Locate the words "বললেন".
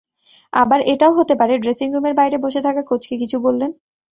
3.39-3.71